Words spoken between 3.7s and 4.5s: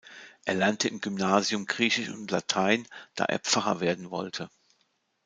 werden wollte.